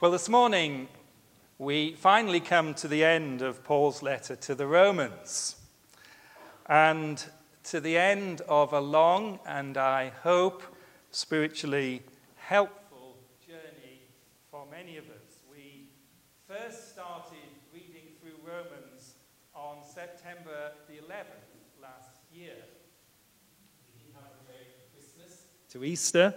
Well, 0.00 0.12
this 0.12 0.30
morning 0.30 0.88
we 1.58 1.92
finally 1.92 2.40
come 2.40 2.72
to 2.76 2.88
the 2.88 3.04
end 3.04 3.42
of 3.42 3.62
Paul's 3.62 4.02
letter 4.02 4.34
to 4.34 4.54
the 4.54 4.66
Romans 4.66 5.56
and 6.64 7.22
to 7.64 7.82
the 7.82 7.98
end 7.98 8.40
of 8.48 8.72
a 8.72 8.80
long 8.80 9.40
and 9.44 9.76
I 9.76 10.08
hope 10.22 10.62
spiritually 11.10 12.00
helpful 12.36 13.18
journey 13.46 14.00
for 14.50 14.64
many 14.70 14.96
of 14.96 15.04
us. 15.04 15.42
We 15.52 15.90
first 16.48 16.94
started 16.94 17.50
reading 17.70 18.04
through 18.22 18.40
Romans 18.42 19.16
on 19.54 19.84
September 19.86 20.72
the 20.88 20.94
11th 20.94 21.82
last 21.82 22.22
year. 22.32 22.54
Christmas 24.94 25.42
to 25.68 25.84
Easter. 25.84 26.34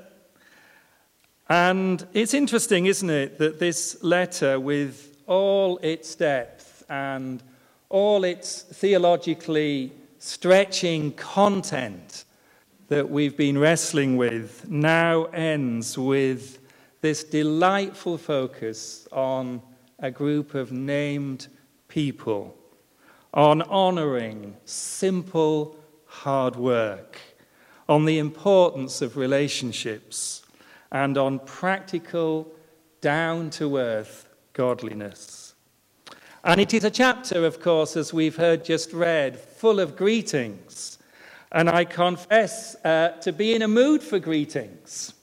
And 1.50 2.07
it's 2.14 2.34
interesting, 2.34 2.86
isn't 2.86 3.10
it, 3.10 3.38
that 3.39 3.60
this 3.60 4.02
letter, 4.02 4.60
with 4.60 5.18
all 5.28 5.78
its 5.82 6.16
depth 6.16 6.83
and 6.89 7.43
all 7.89 8.24
its 8.24 8.61
theologically 8.61 9.92
stretching 10.19 11.11
content 11.14 12.24
that 12.88 13.10
we've 13.10 13.36
been 13.36 13.57
wrestling 13.57 14.16
with, 14.16 14.69
now 14.69 15.25
ends 15.25 15.97
with 15.97 16.60
this 17.02 17.24
delightful 17.24 18.18
focus 18.18 19.07
on 19.11 19.61
a 20.00 20.10
group 20.10 20.54
of 20.55 20.71
named 20.71 21.47
people, 21.89 22.55
on 23.33 23.61
honoring 23.64 24.55
simple 24.64 25.75
hard 26.05 26.55
work, 26.55 27.19
on 27.89 28.05
the 28.05 28.18
importance 28.18 29.02
of 29.02 29.18
relationships 29.18 30.43
and 30.93 31.18
on 31.18 31.39
practical, 31.39 32.47
down 33.02 33.50
to 33.50 33.78
earth 33.78 34.30
godliness. 34.53 35.56
And 36.45 36.61
it 36.61 36.73
is 36.73 36.83
a 36.83 36.91
chapter, 36.91 37.45
of 37.45 37.59
course, 37.59 37.97
as 37.97 38.13
we've 38.13 38.36
heard 38.36 38.63
just 38.63 38.94
read, 38.94 39.39
full 39.39 39.80
of 39.80 39.95
greetings. 39.97 40.99
And 41.52 41.69
I 41.69 41.86
confess 41.86 42.75
uh, 42.86 43.09
to 43.21 43.33
be 43.33 43.55
in 43.55 43.64
a 43.64 43.67
mood 43.67 44.03
for 44.03 44.19
greetings. 44.19 45.14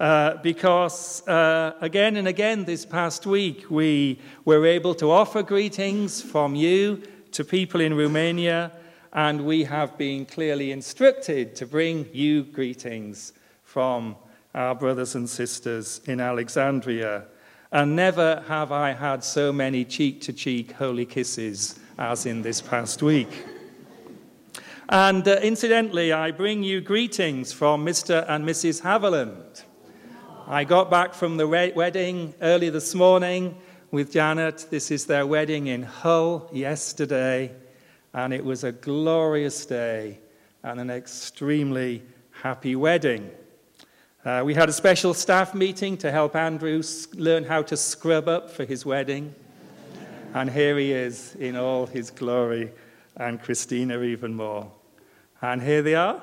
Uh, 0.00 0.36
because 0.42 1.26
uh, 1.28 1.74
again 1.80 2.16
and 2.16 2.26
again 2.26 2.64
this 2.64 2.84
past 2.84 3.26
week 3.26 3.70
we 3.70 4.18
were 4.44 4.66
able 4.66 4.92
to 4.92 5.08
offer 5.08 5.40
greetings 5.40 6.20
from 6.20 6.56
you 6.56 7.00
to 7.30 7.44
people 7.44 7.80
in 7.80 7.94
Romania, 7.94 8.72
and 9.12 9.46
we 9.46 9.62
have 9.62 9.96
been 9.96 10.26
clearly 10.26 10.72
instructed 10.72 11.54
to 11.54 11.64
bring 11.64 12.08
you 12.12 12.42
greetings 12.42 13.34
from 13.62 14.16
our 14.54 14.74
brothers 14.74 15.14
and 15.14 15.28
sisters 15.28 16.00
in 16.06 16.20
Alexandria. 16.20 17.24
And 17.72 17.96
never 17.96 18.44
have 18.46 18.70
I 18.70 18.92
had 18.92 19.24
so 19.24 19.52
many 19.52 19.84
cheek 19.84 20.20
to 20.22 20.32
cheek 20.32 20.72
holy 20.72 21.06
kisses 21.06 21.78
as 21.98 22.26
in 22.26 22.42
this 22.42 22.60
past 22.60 23.02
week. 23.02 23.44
And 24.88 25.26
uh, 25.26 25.40
incidentally, 25.42 26.12
I 26.12 26.30
bring 26.30 26.62
you 26.62 26.80
greetings 26.80 27.52
from 27.52 27.84
Mr. 27.84 28.24
and 28.28 28.44
Mrs. 28.44 28.82
Haviland. 28.82 29.62
I 30.46 30.64
got 30.64 30.90
back 30.90 31.14
from 31.14 31.38
the 31.38 31.48
wedding 31.48 32.34
early 32.42 32.68
this 32.68 32.94
morning 32.94 33.56
with 33.90 34.12
Janet. 34.12 34.66
This 34.70 34.90
is 34.90 35.06
their 35.06 35.26
wedding 35.26 35.68
in 35.68 35.82
Hull 35.82 36.50
yesterday, 36.52 37.50
and 38.12 38.34
it 38.34 38.44
was 38.44 38.62
a 38.62 38.72
glorious 38.72 39.64
day 39.64 40.18
and 40.62 40.78
an 40.78 40.90
extremely 40.90 42.02
happy 42.30 42.76
wedding. 42.76 43.30
Uh, 44.24 44.42
we 44.42 44.54
had 44.54 44.70
a 44.70 44.72
special 44.72 45.12
staff 45.12 45.54
meeting 45.54 45.98
to 45.98 46.10
help 46.10 46.34
Andrew 46.34 46.82
learn 47.12 47.44
how 47.44 47.60
to 47.60 47.76
scrub 47.76 48.26
up 48.26 48.48
for 48.48 48.64
his 48.64 48.86
wedding. 48.86 49.34
and 50.32 50.48
here 50.48 50.78
he 50.78 50.92
is 50.92 51.34
in 51.34 51.56
all 51.56 51.84
his 51.84 52.10
glory, 52.10 52.72
and 53.18 53.42
Christina 53.42 54.00
even 54.00 54.34
more. 54.34 54.72
And 55.42 55.60
here 55.60 55.82
they 55.82 55.94
are 55.94 56.22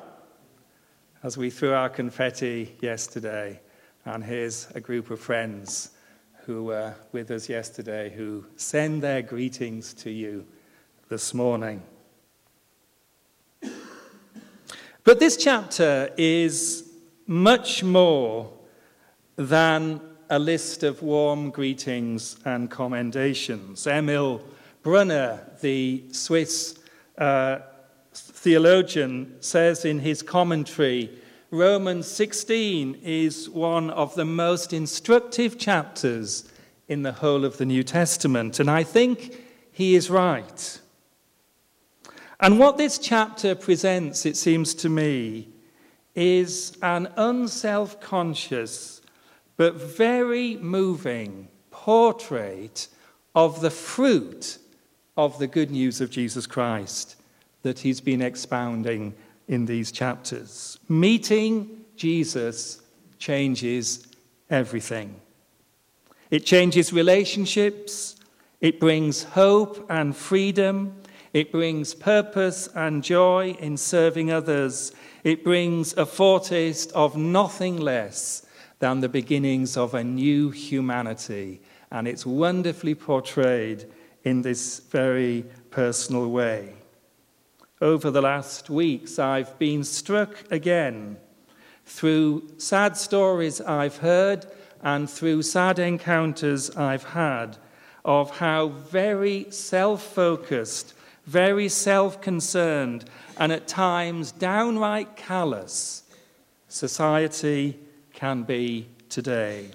as 1.22 1.38
we 1.38 1.52
threw 1.52 1.74
our 1.74 1.90
confetti 1.90 2.76
yesterday. 2.82 3.60
And 4.04 4.24
here's 4.24 4.68
a 4.74 4.82
group 4.82 5.12
of 5.12 5.20
friends 5.20 5.92
who 6.48 6.64
were 6.64 6.96
with 7.12 7.30
us 7.30 7.48
yesterday 7.50 8.10
who 8.10 8.44
send 8.56 9.04
their 9.04 9.22
greetings 9.22 9.94
to 9.94 10.10
you 10.10 10.48
this 11.10 11.36
morning. 11.36 11.84
But 15.04 15.20
this 15.20 15.38
chapter 15.38 16.12
is 16.18 16.91
much 17.32 17.82
more 17.82 18.52
than 19.38 20.02
a 20.30 20.38
list 20.38 20.84
of 20.84 21.02
warm 21.02 21.50
greetings 21.50 22.36
and 22.44 22.70
commendations. 22.70 23.88
Emil 23.88 24.42
Brunner, 24.84 25.40
the 25.62 26.04
Swiss 26.12 26.78
uh, 27.18 27.60
theologian, 28.14 29.38
says 29.40 29.86
in 29.86 30.00
his 30.00 30.22
commentary 30.22 31.10
Romans 31.52 32.06
16 32.08 33.00
is 33.02 33.50
one 33.50 33.90
of 33.92 34.14
the 34.16 34.26
most 34.26 34.74
instructive 34.74 35.58
chapters 35.58 36.52
in 36.90 37.04
the 37.04 37.14
whole 37.14 37.46
of 37.46 37.60
the 37.60 37.66
New 37.66 37.84
Testament, 37.84 38.60
and 38.60 38.70
I 38.70 38.84
think 38.84 39.42
he 39.72 39.96
is 39.96 40.10
right. 40.10 40.82
And 42.42 42.60
what 42.60 42.78
this 42.78 42.98
chapter 42.98 43.56
presents, 43.56 44.26
it 44.26 44.36
seems 44.36 44.74
to 44.76 44.90
me, 44.90 45.51
is 46.16 46.78
an 46.82 47.08
unself 47.16 48.00
conscious 48.02 49.02
but 49.58 49.76
very 49.76 50.58
moving 50.58 51.48
portrait 51.70 52.88
of 53.36 53.62
the 53.62 53.70
fruit 53.70 54.58
of 55.16 55.38
the 55.40 55.48
good 55.48 55.72
news 55.72 56.02
of 56.02 56.10
Jesus 56.10 56.48
Christ 56.48 57.16
that 57.62 57.80
he's 57.80 58.02
been 58.02 58.22
expounding 58.22 59.14
in 59.48 59.66
these 59.66 59.92
chapters. 59.92 60.80
Meeting 60.90 61.86
Jesus 61.96 62.82
changes 63.20 64.08
everything. 64.50 65.16
It 66.32 66.46
changes 66.46 66.94
relationships, 66.94 68.16
it 68.62 68.80
brings 68.80 69.24
hope 69.24 69.86
and 69.90 70.16
freedom, 70.16 70.96
it 71.34 71.52
brings 71.52 71.94
purpose 71.94 72.68
and 72.76 73.04
joy 73.04 73.56
in 73.60 73.78
serving 73.78 74.32
others, 74.32 74.94
it 75.24 75.44
brings 75.44 75.94
a 75.94 76.06
foretaste 76.06 76.92
of 76.94 77.16
nothing 77.16 77.78
less 77.78 78.46
than 78.80 79.00
the 79.00 79.10
beginnings 79.10 79.78
of 79.78 79.94
a 79.94 80.04
new 80.04 80.50
humanity. 80.50 81.62
And 81.92 82.08
it's 82.08 82.26
wonderfully 82.26 82.96
portrayed 82.96 83.86
in 84.24 84.42
this 84.42 84.80
very 84.80 85.46
personal 85.70 86.30
way. 86.30 86.74
Over 87.82 88.12
the 88.12 88.22
last 88.22 88.70
weeks, 88.70 89.20
I've 89.20 89.58
been 89.58 89.84
struck 89.84 90.36
again 90.52 91.18
through 91.86 92.48
sad 92.58 92.96
stories 92.96 93.60
I've 93.60 93.98
heard 93.98 94.46
and 94.82 95.10
through 95.10 95.42
sad 95.44 95.80
encounters 95.80 96.70
I've 96.72 97.04
had 97.04 97.58
of 98.04 98.38
how 98.38 98.70
very 98.70 99.48
self 99.52 100.02
focused, 100.02 100.94
very 101.32 101.70
self 101.70 102.22
concerned, 102.22 103.06
and 103.38 103.52
at 103.52 103.68
times 103.68 104.34
downright 104.34 105.16
callous 105.16 106.04
society 106.68 107.80
can 108.14 108.44
be 108.44 108.88
today. 109.10 109.70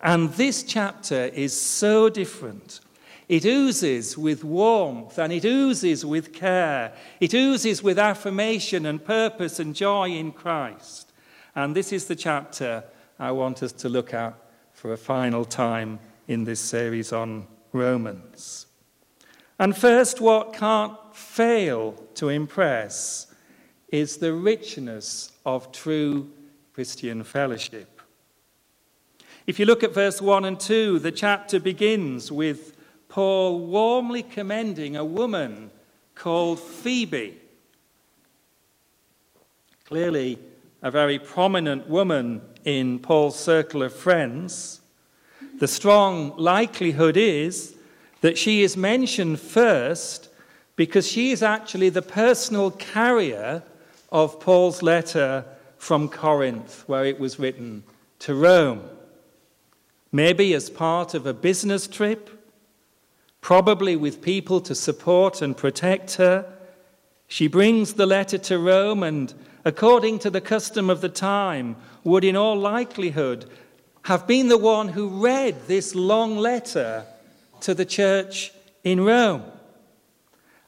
And 0.00 0.30
this 0.34 0.62
chapter 0.62 1.24
is 1.26 1.60
so 1.60 2.08
different. 2.08 2.80
It 3.28 3.44
oozes 3.44 4.18
with 4.18 4.44
warmth 4.44 5.18
and 5.18 5.32
it 5.32 5.44
oozes 5.44 6.04
with 6.04 6.32
care. 6.32 6.92
It 7.20 7.34
oozes 7.34 7.82
with 7.82 7.98
affirmation 7.98 8.84
and 8.86 9.04
purpose 9.04 9.58
and 9.58 9.74
joy 9.74 10.10
in 10.10 10.32
Christ. 10.32 11.12
And 11.54 11.74
this 11.74 11.92
is 11.92 12.06
the 12.06 12.16
chapter 12.16 12.84
I 13.18 13.30
want 13.30 13.62
us 13.62 13.72
to 13.72 13.88
look 13.88 14.12
at 14.12 14.34
for 14.72 14.92
a 14.92 14.96
final 14.96 15.44
time 15.44 15.98
in 16.28 16.44
this 16.44 16.60
series 16.60 17.12
on 17.12 17.46
Romans. 17.72 18.66
And 19.62 19.76
first, 19.76 20.20
what 20.20 20.54
can't 20.54 20.96
fail 21.14 21.92
to 22.16 22.30
impress 22.30 23.32
is 23.90 24.16
the 24.16 24.32
richness 24.32 25.30
of 25.46 25.70
true 25.70 26.32
Christian 26.72 27.22
fellowship. 27.22 28.02
If 29.46 29.60
you 29.60 29.66
look 29.66 29.84
at 29.84 29.94
verse 29.94 30.20
1 30.20 30.46
and 30.46 30.58
2, 30.58 30.98
the 30.98 31.12
chapter 31.12 31.60
begins 31.60 32.32
with 32.32 32.76
Paul 33.08 33.60
warmly 33.60 34.24
commending 34.24 34.96
a 34.96 35.04
woman 35.04 35.70
called 36.16 36.58
Phoebe. 36.58 37.38
Clearly, 39.84 40.40
a 40.82 40.90
very 40.90 41.20
prominent 41.20 41.88
woman 41.88 42.42
in 42.64 42.98
Paul's 42.98 43.38
circle 43.38 43.84
of 43.84 43.94
friends. 43.94 44.80
The 45.60 45.68
strong 45.68 46.36
likelihood 46.36 47.16
is 47.16 47.76
that 48.22 48.38
she 48.38 48.62
is 48.62 48.76
mentioned 48.76 49.38
first 49.38 50.28
because 50.74 51.06
she 51.06 51.30
is 51.32 51.42
actually 51.42 51.90
the 51.90 52.02
personal 52.02 52.70
carrier 52.70 53.62
of 54.10 54.40
Paul's 54.40 54.82
letter 54.82 55.44
from 55.76 56.08
Corinth, 56.08 56.84
where 56.86 57.04
it 57.04 57.20
was 57.20 57.38
written 57.38 57.84
to 58.20 58.34
Rome. 58.34 58.88
maybe 60.14 60.52
as 60.52 60.68
part 60.68 61.14
of 61.14 61.26
a 61.26 61.32
business 61.32 61.86
trip, 61.86 62.28
probably 63.40 63.96
with 63.96 64.20
people 64.20 64.60
to 64.60 64.74
support 64.74 65.40
and 65.40 65.56
protect 65.56 66.16
her. 66.16 66.46
She 67.28 67.48
brings 67.48 67.94
the 67.94 68.04
letter 68.06 68.36
to 68.38 68.58
Rome 68.58 69.02
and, 69.02 69.32
according 69.64 70.18
to 70.20 70.30
the 70.30 70.42
custom 70.42 70.90
of 70.90 71.00
the 71.00 71.08
time, 71.08 71.76
would 72.04 72.24
in 72.24 72.36
all 72.36 72.56
likelihood 72.56 73.46
have 74.02 74.26
been 74.26 74.48
the 74.48 74.58
one 74.58 74.88
who 74.88 75.08
read 75.08 75.66
this 75.66 75.94
long 75.94 76.36
letter 76.36 77.06
to 77.62 77.74
the 77.74 77.84
church 77.84 78.52
in 78.84 79.00
Rome. 79.00 79.44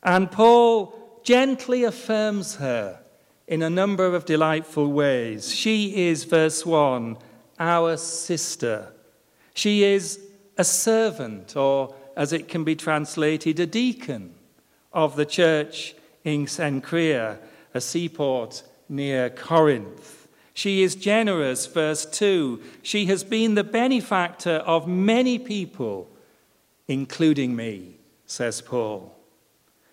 And 0.03 0.31
Paul 0.31 1.21
gently 1.23 1.85
affirms 1.85 2.57
her 2.57 3.01
in 3.47 3.63
a 3.63 3.71
number 3.71 4.07
of 4.07 4.25
delightful 4.25 4.93
ways. 4.93 5.55
She 5.55 6.09
is, 6.09 6.25
verse 6.25 6.65
1, 6.65 7.17
our 7.59 7.97
sister. 7.97 8.93
She 9.55 9.85
is 9.85 10.19
a 10.57 10.65
servant, 10.65 11.57
or 11.57 11.95
as 12.17 12.33
it 12.33 12.49
can 12.49 12.65
be 12.65 12.77
translated, 12.77 13.61
a 13.61 13.67
deacon 13.67 14.35
of 14.93 15.17
the 15.17 15.27
church 15.27 15.95
in 16.23 16.47
Cenchrea, 16.47 17.39
a 17.75 17.81
seaport 17.81 18.63
near 18.89 19.31
Corinth. 19.31 20.29
She 20.55 20.83
is 20.83 20.95
generous, 20.95 21.67
verse 21.67 22.07
2. 22.07 22.63
She 22.83 23.07
has 23.07 23.25
been 23.25 23.57
the 23.57 23.65
benefactor 23.65 24.63
of 24.67 24.87
many 24.87 25.39
people, 25.39 26.09
including 26.89 27.57
me, 27.57 27.97
says 28.27 28.61
Paul. 28.61 29.17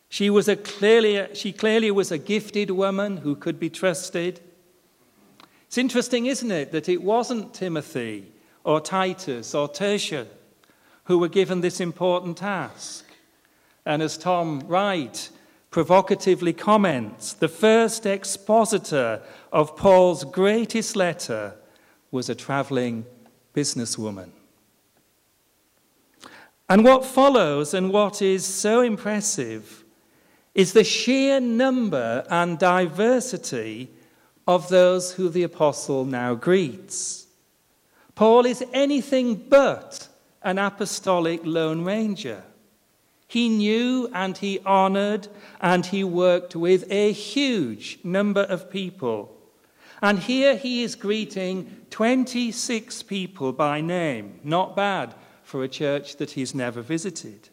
She, 0.10 0.30
was 0.30 0.48
a 0.48 0.56
clearly, 0.56 1.28
she 1.34 1.54
clearly 1.54 1.90
was 1.92 2.12
a 2.12 2.18
gifted 2.18 2.72
woman 2.72 3.18
who 3.18 3.36
could 3.36 3.60
be 3.60 3.70
trusted. 3.70 4.42
It's 5.68 5.78
interesting, 5.78 6.26
isn't 6.26 6.52
it, 6.52 6.72
that 6.74 6.90
it 6.90 7.02
wasn't 7.02 7.54
Timothy 7.54 8.32
or 8.64 8.82
Titus 8.82 9.56
or 9.56 9.70
Tertia 9.70 10.28
who 11.06 11.18
were 11.18 11.30
given 11.30 11.62
this 11.62 11.80
important 11.80 12.38
task. 12.38 13.06
And 13.86 14.02
as 14.02 14.18
Tom 14.18 14.62
Wright 14.68 15.30
provocatively 15.72 16.54
comments, 16.54 17.34
the 17.34 17.48
first 17.48 18.06
expositor 18.06 19.22
of 19.52 19.76
Paul's 19.76 20.24
greatest 20.24 20.96
letter 20.96 21.56
was 22.12 22.30
a 22.30 22.36
traveling 22.36 23.06
businesswoman. 23.56 24.30
And 26.72 26.86
what 26.86 27.04
follows, 27.04 27.74
and 27.74 27.92
what 27.92 28.22
is 28.22 28.46
so 28.46 28.80
impressive, 28.80 29.84
is 30.56 30.72
the 30.72 30.86
sheer 30.86 31.42
number 31.42 32.26
and 32.30 32.58
diversity 32.58 33.90
of 34.48 34.70
those 34.70 35.12
who 35.12 35.28
the 35.28 35.44
apostle 35.44 36.06
now 36.06 36.34
greets. 36.34 37.28
Paul 38.16 38.46
is 38.46 38.64
anything 38.72 39.36
but 39.36 40.08
an 40.44 40.58
apostolic 40.58 41.42
lone 41.44 41.84
ranger. 41.84 42.42
He 43.28 43.50
knew 43.50 44.10
and 44.14 44.38
he 44.38 44.60
honored 44.66 45.28
and 45.60 45.86
he 45.86 46.06
worked 46.06 46.56
with 46.56 46.90
a 46.90 47.12
huge 47.12 48.00
number 48.02 48.44
of 48.44 48.72
people. 48.72 49.38
And 50.02 50.20
here 50.20 50.56
he 50.56 50.84
is 50.84 50.96
greeting 50.96 51.82
26 51.90 53.04
people 53.04 53.52
by 53.52 53.82
name. 53.82 54.40
Not 54.46 54.74
bad 54.74 55.16
for 55.52 55.66
a 55.66 55.68
church 55.68 56.16
that 56.16 56.32
he's 56.32 56.56
never 56.56 56.82
visited. 56.82 57.50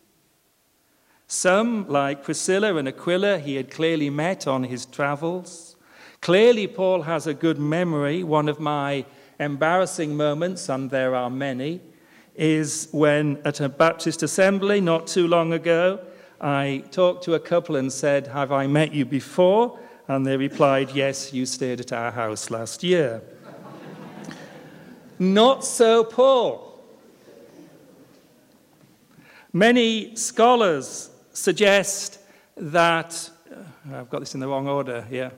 Some, 1.26 1.88
like 1.88 2.22
Priscilla 2.22 2.76
and 2.76 2.86
Aquila, 2.86 3.40
he 3.40 3.56
had 3.56 3.72
clearly 3.72 4.08
met 4.08 4.46
on 4.46 4.62
his 4.62 4.86
travels. 4.86 5.74
Clearly, 6.20 6.68
Paul 6.68 7.02
has 7.02 7.26
a 7.26 7.34
good 7.34 7.58
memory. 7.58 8.22
One 8.22 8.48
of 8.48 8.60
my 8.60 9.04
embarrassing 9.40 10.16
moments, 10.16 10.68
and 10.68 10.88
there 10.88 11.16
are 11.16 11.28
many, 11.28 11.80
is 12.36 12.88
when 12.92 13.42
at 13.44 13.58
a 13.58 13.68
Baptist 13.68 14.22
assembly 14.22 14.80
not 14.80 15.08
too 15.08 15.26
long 15.26 15.52
ago, 15.52 15.98
I 16.40 16.84
talked 16.92 17.24
to 17.24 17.34
a 17.34 17.40
couple 17.40 17.74
and 17.74 17.92
said, 17.92 18.28
Have 18.28 18.52
I 18.52 18.68
met 18.68 18.92
you 18.94 19.06
before? 19.06 19.76
And 20.06 20.24
they 20.24 20.36
replied, 20.36 20.90
Yes, 20.92 21.32
you 21.32 21.46
stayed 21.46 21.80
at 21.80 21.92
our 21.92 22.12
house 22.12 22.48
last 22.48 22.84
year. 22.84 23.22
not 25.18 25.64
so 25.64 26.04
Paul. 26.04 26.67
Many 29.52 30.14
scholars 30.14 31.08
suggest 31.32 32.18
that, 32.56 33.30
uh, 33.50 33.96
I've 33.96 34.10
got 34.10 34.20
this 34.20 34.34
in 34.34 34.40
the 34.40 34.48
wrong 34.48 34.68
order 34.68 35.00
here. 35.08 35.32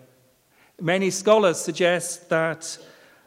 Many 0.81 1.11
scholars 1.11 1.61
suggest 1.61 2.29
that 2.29 2.77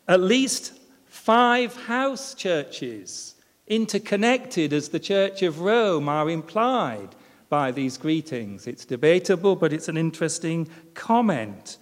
at 0.10 0.20
least 0.20 0.74
five 1.06 1.74
house 1.86 2.34
churches, 2.34 3.36
interconnected 3.66 4.74
as 4.74 4.90
the 4.90 5.00
Church 5.00 5.42
of 5.42 5.62
Rome, 5.62 6.10
are 6.10 6.30
implied 6.30 7.16
by 7.48 7.72
these 7.72 7.98
greetings. 7.98 8.68
It's 8.68 8.84
debatable, 8.84 9.56
but 9.56 9.72
it's 9.72 9.88
an 9.88 9.96
interesting 9.96 10.68
comment. 10.96 11.78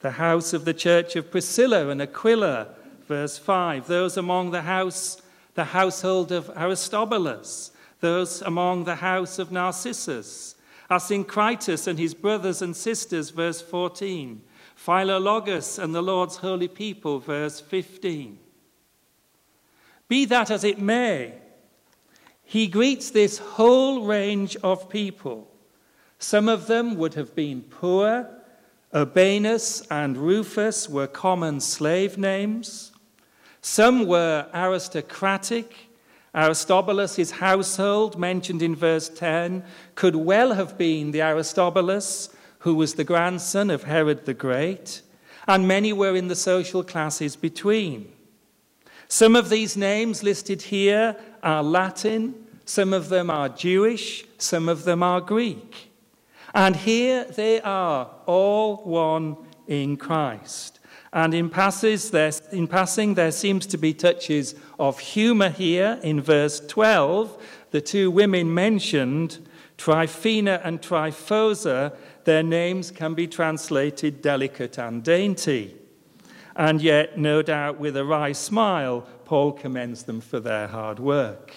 The 0.00 0.12
house 0.12 0.52
of 0.52 0.64
the 0.64 0.74
Church 0.74 1.16
of 1.16 1.32
Priscilla 1.32 1.88
and 1.88 2.00
Aquila, 2.00 2.68
verse 3.08 3.38
5. 3.38 3.88
Those 3.88 4.16
among 4.16 4.52
the 4.52 4.62
house, 4.62 5.20
the 5.54 5.64
household 5.64 6.30
of 6.30 6.48
Aristobulus 6.56 7.72
those 8.00 8.42
among 8.42 8.84
the 8.84 8.96
house 8.96 9.38
of 9.38 9.52
Narcissus, 9.52 10.54
Asyncritus 10.90 11.86
and 11.86 11.98
his 11.98 12.14
brothers 12.14 12.62
and 12.62 12.76
sisters, 12.76 13.30
verse 13.30 13.60
14, 13.60 14.42
Philologus 14.76 15.82
and 15.82 15.94
the 15.94 16.02
Lord's 16.02 16.36
holy 16.36 16.68
people, 16.68 17.18
verse 17.18 17.60
15. 17.60 18.38
Be 20.08 20.24
that 20.26 20.50
as 20.50 20.62
it 20.62 20.78
may, 20.78 21.34
he 22.44 22.68
greets 22.68 23.10
this 23.10 23.38
whole 23.38 24.04
range 24.04 24.56
of 24.62 24.88
people. 24.88 25.50
Some 26.18 26.48
of 26.48 26.68
them 26.68 26.96
would 26.96 27.14
have 27.14 27.34
been 27.34 27.62
poor. 27.62 28.28
Urbanus 28.94 29.84
and 29.90 30.16
Rufus 30.16 30.88
were 30.88 31.08
common 31.08 31.60
slave 31.60 32.16
names. 32.16 32.92
Some 33.60 34.06
were 34.06 34.46
aristocratic 34.54 35.85
Aristobulus, 36.36 37.16
his 37.16 37.30
household, 37.32 38.18
mentioned 38.18 38.62
in 38.62 38.76
verse 38.76 39.08
10, 39.08 39.64
could 39.94 40.14
well 40.14 40.52
have 40.52 40.76
been 40.76 41.10
the 41.10 41.22
Aristobulus 41.22 42.28
who 42.60 42.74
was 42.74 42.94
the 42.94 43.04
grandson 43.04 43.70
of 43.70 43.84
Herod 43.84 44.26
the 44.26 44.34
Great, 44.34 45.00
and 45.48 45.66
many 45.66 45.92
were 45.92 46.14
in 46.14 46.28
the 46.28 46.36
social 46.36 46.82
classes 46.84 47.36
between. 47.36 48.12
Some 49.08 49.36
of 49.36 49.48
these 49.48 49.76
names 49.76 50.22
listed 50.22 50.62
here 50.62 51.16
are 51.42 51.62
Latin, 51.62 52.34
some 52.64 52.92
of 52.92 53.08
them 53.08 53.30
are 53.30 53.48
Jewish, 53.48 54.24
some 54.36 54.68
of 54.68 54.84
them 54.84 55.02
are 55.02 55.20
Greek. 55.20 55.92
And 56.52 56.74
here 56.74 57.24
they 57.24 57.60
are, 57.60 58.10
all 58.26 58.78
one 58.78 59.36
in 59.68 59.96
Christ. 59.96 60.75
And 61.16 61.32
in, 61.32 61.48
passes, 61.48 62.10
there, 62.10 62.30
in 62.52 62.68
passing, 62.68 63.14
there 63.14 63.32
seems 63.32 63.64
to 63.68 63.78
be 63.78 63.94
touches 63.94 64.54
of 64.78 64.98
humor 64.98 65.48
here 65.48 65.98
in 66.02 66.20
verse 66.20 66.60
12. 66.60 67.42
The 67.70 67.80
two 67.80 68.10
women 68.10 68.52
mentioned, 68.52 69.38
Tryphena 69.78 70.60
and 70.62 70.82
Tryphosa, 70.82 71.96
their 72.24 72.42
names 72.42 72.90
can 72.90 73.14
be 73.14 73.26
translated 73.26 74.20
delicate 74.20 74.76
and 74.76 75.02
dainty. 75.02 75.74
And 76.54 76.82
yet, 76.82 77.16
no 77.16 77.40
doubt, 77.40 77.80
with 77.80 77.96
a 77.96 78.04
wry 78.04 78.32
smile, 78.32 79.08
Paul 79.24 79.52
commends 79.52 80.02
them 80.02 80.20
for 80.20 80.38
their 80.38 80.66
hard 80.66 80.98
work. 80.98 81.50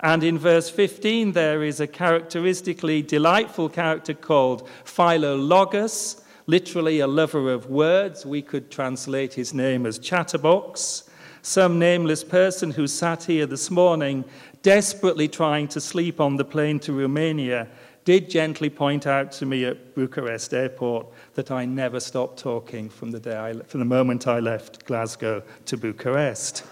And 0.00 0.24
in 0.24 0.38
verse 0.38 0.70
15, 0.70 1.32
there 1.32 1.62
is 1.62 1.78
a 1.78 1.86
characteristically 1.86 3.02
delightful 3.02 3.68
character 3.68 4.14
called 4.14 4.66
Philologus, 4.86 6.23
literally 6.46 7.00
a 7.00 7.06
lover 7.06 7.50
of 7.50 7.70
words. 7.70 8.26
We 8.26 8.42
could 8.42 8.70
translate 8.70 9.34
his 9.34 9.54
name 9.54 9.86
as 9.86 9.98
chatterbox. 9.98 11.08
Some 11.42 11.78
nameless 11.78 12.24
person 12.24 12.70
who 12.70 12.86
sat 12.86 13.24
here 13.24 13.46
this 13.46 13.70
morning, 13.70 14.24
desperately 14.62 15.28
trying 15.28 15.68
to 15.68 15.80
sleep 15.80 16.20
on 16.20 16.36
the 16.36 16.44
plane 16.44 16.78
to 16.80 16.92
Romania, 16.92 17.68
did 18.04 18.28
gently 18.28 18.68
point 18.68 19.06
out 19.06 19.32
to 19.32 19.46
me 19.46 19.64
at 19.64 19.94
Bucharest 19.94 20.52
airport 20.52 21.06
that 21.34 21.50
I 21.50 21.64
never 21.64 22.00
stopped 22.00 22.38
talking 22.38 22.90
from 22.90 23.10
the, 23.10 23.20
day 23.20 23.36
I, 23.36 23.52
from 23.64 23.80
the 23.80 23.86
moment 23.86 24.26
I 24.26 24.40
left 24.40 24.84
Glasgow 24.84 25.42
to 25.66 25.76
Bucharest. 25.76 26.64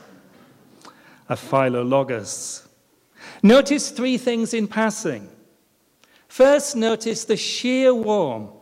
A 1.29 1.37
philologus. 1.37 2.67
Notice 3.43 3.91
three 3.91 4.19
things 4.19 4.53
in 4.53 4.69
passing. 4.69 5.29
First, 6.29 6.77
notice 6.77 7.25
the 7.25 7.37
sheer 7.37 7.95
warmth 7.95 8.62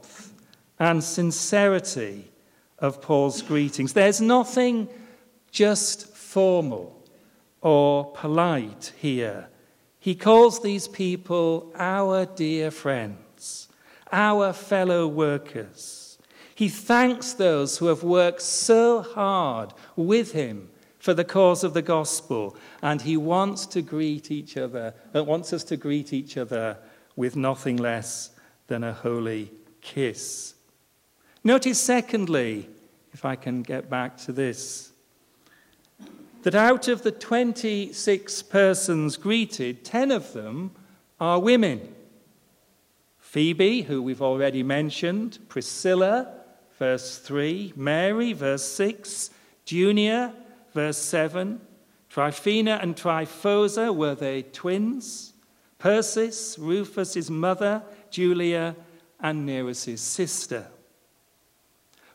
and 0.80 1.04
sincerity 1.04 2.32
of 2.78 3.02
Paul's 3.02 3.42
greetings. 3.42 3.92
There's 3.92 4.20
nothing 4.20 4.88
just 5.52 6.08
formal 6.16 7.06
or 7.60 8.10
polite 8.12 8.92
here. 8.96 9.48
He 9.98 10.14
calls 10.14 10.62
these 10.62 10.88
people 10.88 11.70
our 11.76 12.24
dear 12.24 12.70
friends, 12.70 13.68
our 14.10 14.54
fellow 14.54 15.06
workers. 15.06 16.18
He 16.54 16.70
thanks 16.70 17.34
those 17.34 17.76
who 17.76 17.86
have 17.86 18.02
worked 18.02 18.42
so 18.42 19.02
hard 19.02 19.74
with 19.96 20.32
him 20.32 20.70
for 20.98 21.12
the 21.12 21.24
cause 21.24 21.62
of 21.64 21.74
the 21.74 21.82
gospel, 21.82 22.56
and 22.82 23.02
he 23.02 23.16
wants 23.16 23.66
to 23.66 23.82
greet 23.82 24.30
each 24.30 24.56
other, 24.56 24.94
uh, 25.14 25.24
wants 25.24 25.52
us 25.52 25.64
to 25.64 25.76
greet 25.76 26.12
each 26.12 26.36
other 26.38 26.78
with 27.16 27.36
nothing 27.36 27.76
less 27.76 28.30
than 28.66 28.84
a 28.84 28.92
holy 28.92 29.50
kiss. 29.80 30.54
Notice, 31.42 31.80
secondly, 31.80 32.68
if 33.12 33.24
I 33.24 33.34
can 33.34 33.62
get 33.62 33.88
back 33.88 34.16
to 34.18 34.32
this, 34.32 34.92
that 36.42 36.54
out 36.54 36.88
of 36.88 37.02
the 37.02 37.12
26 37.12 38.42
persons 38.42 39.16
greeted, 39.16 39.84
10 39.84 40.10
of 40.10 40.32
them 40.32 40.72
are 41.18 41.38
women. 41.38 41.94
Phoebe, 43.18 43.82
who 43.82 44.02
we've 44.02 44.22
already 44.22 44.62
mentioned, 44.62 45.38
Priscilla, 45.48 46.32
verse 46.78 47.18
3, 47.18 47.74
Mary, 47.76 48.32
verse 48.32 48.64
6, 48.64 49.30
Junia, 49.64 50.34
verse 50.74 50.98
7. 50.98 51.60
Tryphena 52.08 52.80
and 52.82 52.96
Tryphosa, 52.96 53.94
were 53.94 54.14
they 54.14 54.42
twins? 54.42 55.32
Persis, 55.78 56.58
Rufus' 56.58 57.30
mother, 57.30 57.82
Julia, 58.10 58.74
and 59.20 59.46
Nereus' 59.46 60.00
sister. 60.00 60.66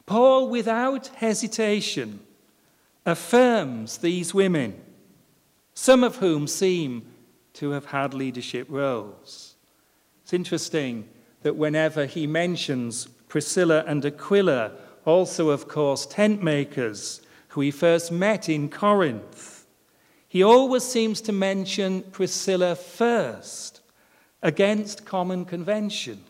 Paul, 0.06 0.50
without 0.50 1.08
hesitation, 1.08 2.20
affirms 3.06 3.98
these 3.98 4.34
women, 4.34 4.80
some 5.74 6.04
of 6.04 6.18
whom 6.18 6.48
seem 6.48 7.06
to 7.54 7.72
have 7.72 7.86
had 7.86 8.14
leadership 8.14 8.68
roles. 8.70 9.56
It's 10.24 10.34
interesting 10.34 11.08
that 11.42 11.56
whenever 11.56 12.06
he 12.06 12.28
mentions 12.28 13.06
Priscilla 13.28 13.84
and 13.88 14.06
Aquila, 14.06 14.72
also, 15.06 15.50
of 15.50 15.68
course, 15.68 16.06
tent 16.06 16.42
makers, 16.42 17.22
who 17.50 17.62
he 17.62 17.72
first 17.72 18.12
met 18.12 18.50
in 18.50 18.70
Corinth, 18.70 19.66
he 20.28 20.44
always 20.44 20.84
seems 20.84 21.22
to 21.22 21.32
mention 21.32 22.02
Priscilla 22.12 22.76
first, 22.76 23.82
against 24.42 25.06
common 25.06 25.46
convention. 25.46 26.24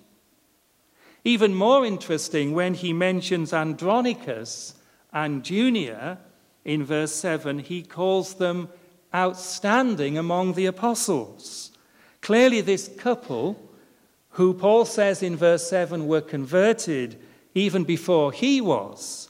Even 1.28 1.56
more 1.56 1.84
interesting 1.84 2.54
when 2.54 2.76
he 2.76 2.94
mentions 2.94 3.52
Andronicus 3.52 4.76
and 5.12 5.44
Junia 5.44 6.20
in 6.64 6.86
verse 6.86 7.14
7, 7.14 7.60
he 7.60 7.82
calls 7.82 8.36
them 8.36 8.70
outstanding 9.14 10.20
among 10.20 10.54
the 10.54 10.68
apostles. 10.68 11.72
Clearly, 12.22 12.62
this 12.62 12.92
couple, 12.98 13.60
who 14.32 14.54
Paul 14.54 14.86
says 14.86 15.24
in 15.24 15.36
verse 15.36 15.68
7 15.68 16.08
were 16.08 16.22
converted 16.22 17.20
even 17.56 17.84
before 17.86 18.32
he 18.32 18.62
was, 18.62 19.30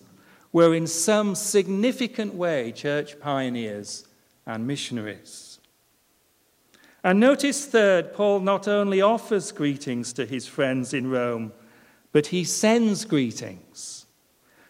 were 0.51 0.75
in 0.75 0.87
some 0.87 1.33
significant 1.33 2.33
way 2.33 2.73
church 2.73 3.19
pioneers 3.21 4.05
and 4.45 4.67
missionaries. 4.67 5.59
And 7.05 7.21
notice, 7.21 7.65
third, 7.65 8.13
Paul 8.13 8.41
not 8.41 8.67
only 8.67 9.01
offers 9.01 9.53
greetings 9.53 10.11
to 10.13 10.25
his 10.25 10.45
friends 10.45 10.93
in 10.93 11.09
Rome, 11.09 11.53
but 12.15 12.27
he 12.27 12.45
sends 12.45 13.03
greetings 13.03 14.05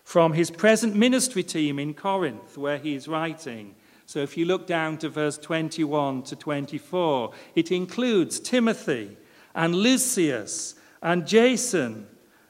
from 0.04 0.34
his 0.34 0.50
present 0.50 0.96
ministry 0.96 1.44
team 1.44 1.78
in 1.78 1.94
Corinth, 1.94 2.58
where 2.58 2.80
he 2.80 2.96
is 2.96 3.08
writing. 3.08 3.75
So 4.08 4.18
if 4.18 4.36
you 4.36 4.46
look 4.46 4.66
down 4.66 4.98
to 4.98 5.10
verse 5.10 5.38
21 5.38 6.24
to 6.24 6.36
24, 6.36 7.34
it 7.54 7.72
includes 7.72 8.40
Timothy 8.40 9.16
and 9.54 9.75
Lucius 9.75 10.74
and 11.04 11.28
Jason 11.28 12.08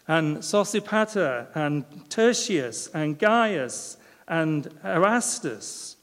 and 0.08 0.38
Sosipater 0.38 1.48
and 1.54 1.84
Tertius 2.10 2.88
and 2.94 3.20
Gaius 3.20 3.98
and 4.30 4.70
Erastus. 4.82 5.98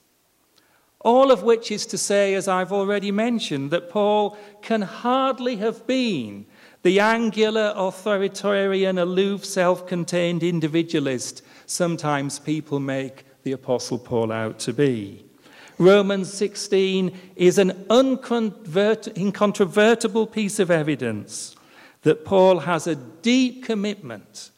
All 1.01 1.33
of 1.33 1.43
which 1.43 1.71
is 1.71 1.87
to 1.87 1.97
say, 1.97 2.35
as 2.35 2.47
I've 2.47 2.73
already 2.73 3.11
mentioned, 3.11 3.71
that 3.71 3.89
Paul 3.89 4.37
can 4.61 4.83
hardly 4.83 5.57
have 5.57 5.87
been 5.87 6.45
the 6.83 7.01
angular, 7.01 7.73
authoritarian, 7.77 8.99
aloof, 8.99 9.45
self 9.45 9.87
contained 9.87 10.43
individualist 10.43 11.43
sometimes 11.67 12.39
people 12.39 12.81
make 12.81 13.27
the 13.45 13.53
Apostle 13.53 13.99
Paul 13.99 14.33
out 14.33 14.59
to 14.61 14.73
be. 14.73 15.27
Romans 15.79 16.33
16 16.33 17.15
is 17.37 17.59
an 17.59 17.85
incontrovertible 17.91 20.27
piece 20.27 20.59
of 20.59 20.71
evidence 20.71 21.55
that 22.03 22.25
Paul 22.25 22.61
has 22.61 22.87
a 22.87 22.95
deep 22.95 23.65
commitment 23.65 24.51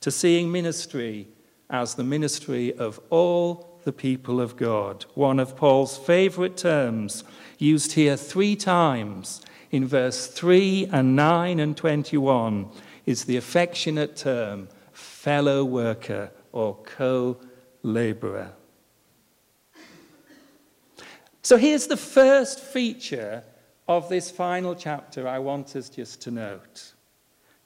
to 0.00 0.10
seeing 0.10 0.50
ministry 0.52 1.28
as 1.68 1.94
the 1.94 2.04
ministry 2.04 2.72
of 2.74 3.00
all 3.10 3.80
the 3.84 3.92
people 3.92 4.40
of 4.40 4.56
God. 4.56 5.04
One 5.14 5.38
of 5.40 5.56
Paul's 5.56 5.98
favorite 5.98 6.56
terms, 6.56 7.24
used 7.58 7.92
here 7.92 8.16
three 8.16 8.56
times 8.56 9.42
in 9.72 9.86
verse 9.86 10.28
3 10.28 10.88
and 10.92 11.16
9 11.16 11.58
and 11.58 11.76
21, 11.76 12.70
is 13.06 13.24
the 13.24 13.36
affectionate 13.36 14.14
term 14.14 14.68
fellow 14.92 15.64
worker 15.64 16.30
or 16.52 16.76
co 16.76 17.38
laborer. 17.82 18.52
So 21.42 21.56
here's 21.56 21.88
the 21.88 21.96
first 21.96 22.60
feature 22.60 23.42
of 23.88 24.08
this 24.08 24.30
final 24.30 24.76
chapter 24.76 25.26
I 25.26 25.40
want 25.40 25.74
us 25.74 25.88
just 25.88 26.22
to 26.22 26.30
note 26.30 26.92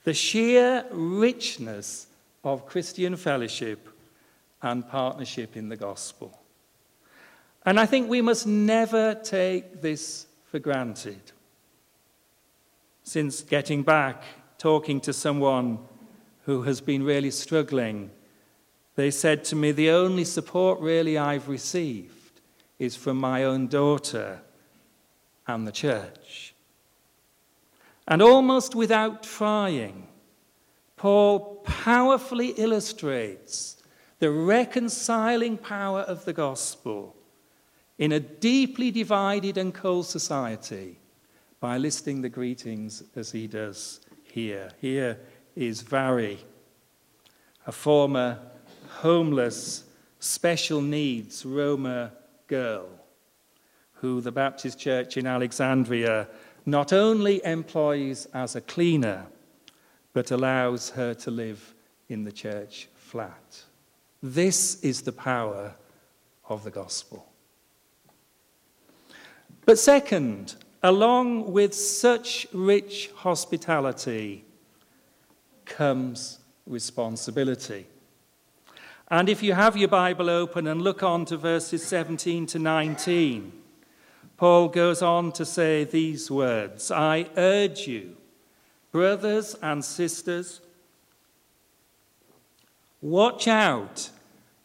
the 0.05 0.15
sheer 0.15 0.85
richness 0.93 2.07
of 2.45 2.65
Christian 2.65 3.17
fellowship 3.17 3.89
and 4.63 4.89
partnership 4.89 5.57
in 5.57 5.69
the 5.69 5.77
gospel. 5.77 6.41
And 7.67 7.81
I 7.81 7.87
think 7.87 8.09
we 8.09 8.23
must 8.23 8.47
never 8.47 9.15
take 9.17 9.83
this 9.83 10.27
for 10.45 10.61
granted. 10.61 11.21
Since 13.07 13.43
getting 13.43 13.85
back, 13.85 14.25
talking 14.59 15.01
to 15.03 15.13
someone 15.13 15.79
who 16.45 16.63
has 16.63 16.81
been 16.81 17.05
really 17.05 17.31
struggling, 17.31 18.11
they 18.97 19.13
said 19.13 19.45
to 19.45 19.57
me, 19.57 19.71
The 19.71 19.91
only 19.91 20.25
support 20.25 20.81
really 20.81 21.17
I've 21.17 21.49
received 21.49 22.41
is 22.81 22.97
from 22.97 23.17
my 23.19 23.45
own 23.45 23.69
daughter 23.69 24.41
and 25.47 25.69
the 25.69 25.73
church. 25.73 26.53
And 28.09 28.21
almost 28.21 28.75
without 28.75 29.23
trying, 29.23 30.09
Paul 30.97 31.63
powerfully 31.65 32.55
illustrates 32.57 33.81
the 34.19 34.33
reconciling 34.33 35.59
power 35.59 36.01
of 36.01 36.25
the 36.25 36.33
gospel 36.33 37.15
in 37.99 38.11
a 38.11 38.19
deeply 38.19 38.91
divided 38.91 39.57
and 39.57 39.73
cold 39.73 40.07
society 40.07 40.99
by 41.67 41.79
listing 41.79 42.23
the 42.23 42.29
greetings 42.29 43.03
as 43.17 43.33
he 43.33 43.49
does 43.49 43.99
here. 44.23 44.71
Here 44.81 45.19
is 45.57 45.81
Vary, 45.81 46.39
a 47.67 47.73
former 47.73 48.39
homeless, 48.89 49.83
special 50.21 50.81
needs 50.81 51.45
Roma 51.45 52.13
girl 52.47 52.89
who 53.95 54.21
the 54.21 54.31
Baptist 54.31 54.79
Church 54.79 55.17
in 55.17 55.27
Alexandria 55.27 56.29
not 56.67 56.93
only 56.93 57.45
employs 57.45 58.27
as 58.27 58.55
a 58.55 58.61
cleaner, 58.61 59.27
but 60.13 60.31
allows 60.31 60.91
her 60.91 61.15
to 61.15 61.33
live 61.33 61.75
in 62.09 62.23
the 62.23 62.31
church 62.31 62.87
flat. 62.95 63.61
This 64.23 64.81
is 64.85 65.03
the 65.03 65.11
power 65.11 65.75
of 66.49 66.63
the 66.63 66.71
gospel. 66.71 67.27
But 69.65 69.81
second, 69.81 70.55
along 70.87 71.51
with 71.51 71.75
such 71.75 72.47
rich 72.53 73.11
hospitality 73.17 74.45
comes 75.65 76.39
responsibility. 76.65 77.89
And 79.09 79.29
if 79.29 79.43
you 79.43 79.55
have 79.55 79.77
your 79.77 79.89
Bible 79.89 80.31
open 80.31 80.69
and 80.69 80.81
look 80.81 81.03
on 81.03 81.25
to 81.25 81.37
verses 81.37 81.85
17 81.85 82.47
to 82.47 82.61
19, 82.61 83.53
Paul 84.37 84.69
goes 84.69 85.03
on 85.03 85.33
to 85.33 85.45
say 85.45 85.83
these 85.83 86.31
words 86.31 86.93
I 86.93 87.31
urge 87.37 87.89
you, 87.89 88.17
brothers 88.93 89.57
and 89.61 89.85
sisters, 89.85 90.61
watch 93.03 93.49
out 93.49 94.11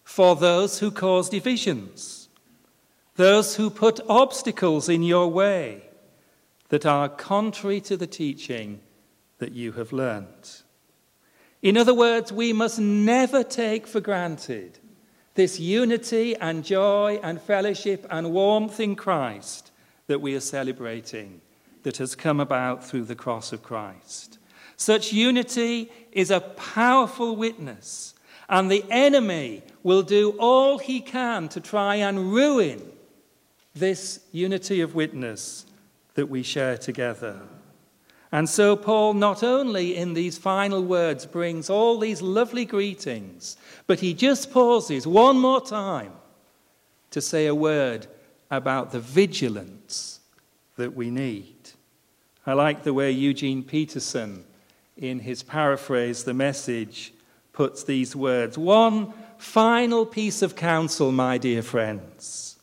for 0.04 0.36
those 0.36 0.78
who 0.78 0.92
cause 0.92 1.30
divisions, 1.30 2.30
those 3.16 3.56
who 3.56 3.72
put 3.72 4.00
obstacles 4.08 4.88
in 4.88 5.02
your 5.02 5.28
way 5.28 5.86
that 6.72 6.86
are 6.86 7.08
contrary 7.08 7.80
to 7.82 7.96
the 7.96 8.08
teaching 8.08 8.82
that 9.38 9.52
you 9.52 9.74
have 9.74 9.94
learnt. 9.94 10.64
In 11.62 11.78
other 11.78 11.94
words, 11.94 12.34
we 12.34 12.52
must 12.52 12.80
never 12.80 13.44
take 13.44 13.86
for 13.86 14.02
granted 14.02 14.80
this 15.36 15.60
unity 15.60 16.36
and 16.36 16.66
joy 16.66 17.20
and 17.24 17.40
fellowship 17.40 18.06
and 18.10 18.34
warmth 18.34 18.80
in 18.80 18.96
Christ 18.96 19.72
that 20.08 20.20
we 20.20 20.36
are 20.36 20.42
celebrating, 20.42 21.40
that 21.84 21.98
has 21.98 22.16
come 22.16 22.40
about 22.40 22.84
through 22.84 23.06
the 23.06 23.16
cross 23.16 23.54
of 23.54 23.64
Christ. 23.64 24.40
Such 24.76 25.14
unity 25.14 25.92
is 26.12 26.32
a 26.32 26.42
powerful 26.42 27.36
witness 27.36 28.16
And 28.52 28.70
the 28.70 28.84
enemy 28.90 29.64
will 29.82 30.04
do 30.04 30.32
all 30.38 30.78
he 30.78 31.00
can 31.00 31.48
to 31.50 31.62
try 31.62 31.96
and 31.96 32.34
ruin 32.34 32.82
this 33.74 34.20
unity 34.34 34.82
of 34.82 34.94
witness 34.94 35.66
that 36.16 36.30
we 36.30 36.44
share 36.44 36.78
together. 36.78 37.40
And 38.32 38.50
so, 38.50 38.78
Paul, 38.78 39.14
not 39.14 39.44
only 39.44 39.96
in 39.96 40.14
these 40.14 40.38
final 40.38 40.84
words, 40.84 41.26
brings 41.26 41.70
all 41.70 42.00
these 42.00 42.22
lovely 42.22 42.64
greetings, 42.64 43.58
but 43.88 44.00
he 44.00 44.14
just 44.14 44.52
pauses 44.52 45.06
one 45.06 45.38
more 45.38 45.60
time 45.60 46.14
to 47.10 47.20
say 47.20 47.48
a 47.48 47.56
word 47.56 48.08
about 48.50 48.92
the 48.92 49.00
vigilance 49.00 50.22
that 50.78 50.96
we 50.96 51.10
need. 51.10 51.56
I 52.46 52.54
like 52.54 52.84
the 52.84 52.94
way 52.94 53.12
Eugene 53.12 53.64
Peterson, 53.64 54.46
in 54.98 55.20
his 55.20 55.44
paraphrase, 55.44 56.24
the 56.24 56.34
message, 56.34 57.14
puts 57.54 57.84
these 57.84 58.16
words. 58.16 58.58
One 58.58 59.14
final 59.38 60.06
piece 60.06 60.42
of 60.42 60.56
counsel, 60.56 61.12
my 61.12 61.38
dear 61.38 61.62
friends. 61.62 62.58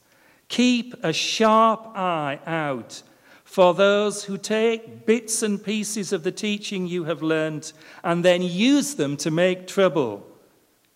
Keep 0.49 0.95
a 1.05 1.13
sharp 1.13 1.89
eye 1.95 2.41
out 2.47 3.03
for 3.49 3.73
those 3.73 4.25
who 4.25 4.37
take 4.37 5.07
bits 5.07 5.43
and 5.43 5.65
pieces 5.65 6.13
of 6.13 6.23
the 6.23 6.31
teaching 6.31 6.87
you 6.87 7.05
have 7.05 7.23
learned 7.23 7.73
and 8.05 8.23
then 8.23 8.43
use 8.43 8.97
them 8.97 9.17
to 9.17 9.31
make 9.31 9.67
trouble. 9.67 10.23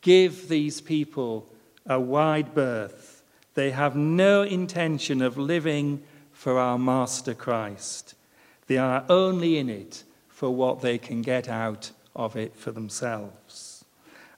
Give 0.03 0.51
these 0.51 0.83
people 0.83 1.49
a 1.87 1.99
wide 1.99 2.55
berth. 2.55 3.23
They 3.55 3.71
have 3.71 3.97
no 3.97 4.43
intention 4.43 5.23
of 5.23 5.39
living 5.39 6.03
for 6.31 6.59
our 6.59 6.77
Master 6.79 7.33
Christ. 7.33 8.15
They 8.67 8.77
are 8.77 9.07
only 9.09 9.57
in 9.57 9.71
it 9.71 10.05
for 10.29 10.55
what 10.55 10.83
they 10.83 10.99
can 10.99 11.23
get 11.23 11.49
out 11.49 11.91
of 12.15 12.37
it 12.37 12.55
for 12.55 12.71
themselves. 12.71 13.83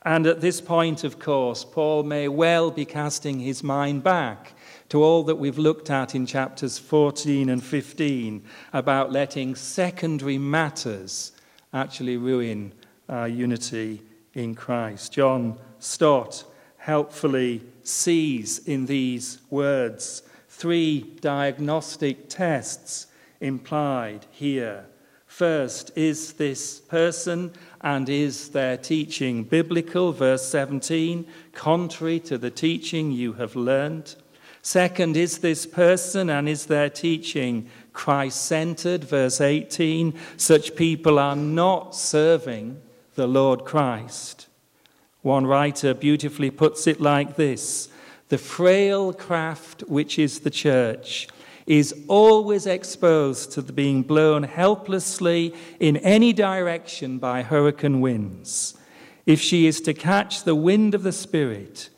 And 0.02 0.28
at 0.28 0.40
this 0.40 0.60
point, 0.60 1.02
of 1.02 1.18
course, 1.18 1.64
Paul 1.64 2.04
may 2.04 2.28
well 2.28 2.70
be 2.70 2.84
casting 2.84 3.40
his 3.40 3.64
mind 3.64 4.04
back 4.04 4.53
to 4.94 5.02
all 5.02 5.24
that 5.24 5.34
we've 5.34 5.58
looked 5.58 5.90
at 5.90 6.14
in 6.14 6.24
chapters 6.24 6.78
14 6.78 7.48
and 7.48 7.64
15 7.64 8.44
about 8.72 9.10
letting 9.10 9.56
secondary 9.56 10.38
matters 10.38 11.32
actually 11.72 12.16
ruin 12.16 12.72
our 13.08 13.26
unity 13.26 14.00
in 14.34 14.54
Christ. 14.54 15.12
John 15.12 15.58
Stott 15.80 16.44
helpfully 16.76 17.60
sees 17.82 18.60
in 18.68 18.86
these 18.86 19.40
words 19.50 20.22
three 20.48 21.00
diagnostic 21.20 22.28
tests 22.28 23.08
implied 23.40 24.26
here. 24.30 24.86
First, 25.26 25.90
is 25.96 26.34
this 26.34 26.78
person 26.78 27.52
and 27.80 28.08
is 28.08 28.50
their 28.50 28.76
teaching 28.76 29.42
biblical? 29.42 30.12
Verse 30.12 30.48
17, 30.48 31.26
contrary 31.52 32.20
to 32.20 32.38
the 32.38 32.52
teaching 32.52 33.10
you 33.10 33.32
have 33.32 33.56
learned. 33.56 34.14
Second, 34.64 35.14
is 35.14 35.38
this 35.38 35.66
person 35.66 36.30
and 36.30 36.48
is 36.48 36.64
their 36.64 36.88
teaching 36.88 37.68
Christ 37.92 38.46
centered? 38.46 39.04
Verse 39.04 39.42
18, 39.42 40.14
such 40.38 40.74
people 40.74 41.18
are 41.18 41.36
not 41.36 41.94
serving 41.94 42.80
the 43.14 43.26
Lord 43.26 43.66
Christ. 43.66 44.48
One 45.20 45.46
writer 45.46 45.92
beautifully 45.92 46.50
puts 46.50 46.86
it 46.86 46.98
like 46.98 47.36
this 47.36 47.90
The 48.30 48.38
frail 48.38 49.12
craft 49.12 49.82
which 49.82 50.18
is 50.18 50.40
the 50.40 50.50
church 50.50 51.28
is 51.66 51.94
always 52.08 52.64
exposed 52.64 53.52
to 53.52 53.62
being 53.62 54.02
blown 54.02 54.44
helplessly 54.44 55.54
in 55.78 55.98
any 55.98 56.32
direction 56.32 57.18
by 57.18 57.42
hurricane 57.42 58.00
winds. 58.00 58.78
If 59.26 59.42
she 59.42 59.66
is 59.66 59.82
to 59.82 59.92
catch 59.92 60.44
the 60.44 60.54
wind 60.54 60.94
of 60.94 61.02
the 61.02 61.12
Spirit, 61.12 61.90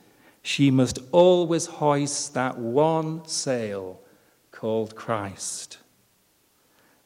she 0.46 0.70
must 0.70 1.00
always 1.10 1.66
hoist 1.66 2.34
that 2.34 2.56
one 2.56 3.26
sail 3.26 4.00
called 4.52 4.94
Christ. 4.94 5.78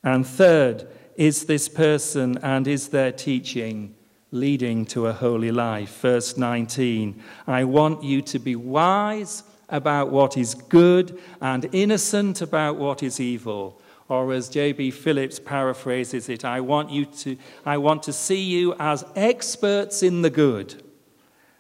And 0.05 0.27
third, 0.27 0.87
is 1.17 1.47
this 1.47 1.67
person 1.67 2.37
and 2.43 2.69
is 2.69 2.89
their 2.89 3.11
teaching 3.11 3.95
leading 4.31 4.85
to 4.87 5.07
a 5.07 5.15
holy 5.15 5.51
life? 5.51 6.03
Verse 6.03 6.37
19 6.37 7.23
I 7.47 7.65
want 7.65 8.05
you 8.05 8.21
to 8.21 8.39
be 8.39 8.57
wise 8.57 9.43
about 9.71 10.11
what 10.11 10.37
is 10.37 10.55
good 10.55 11.19
and 11.41 11.67
innocent 11.73 12.43
about 12.43 12.77
what 12.77 13.03
is 13.03 13.19
evil. 13.19 13.81
Or 14.11 14.35
as 14.35 14.51
J.B. 14.51 14.91
Phillips 14.91 15.41
paraphrases 15.41 16.29
it, 16.29 16.45
I 16.45 16.61
want, 16.61 16.91
you 16.91 17.07
to, 17.07 17.39
I 17.65 17.79
want 17.79 18.03
to 18.03 18.13
see 18.13 18.43
you 18.43 18.75
as 18.79 19.03
experts 19.17 20.03
in 20.03 20.21
the 20.21 20.29
good 20.29 20.83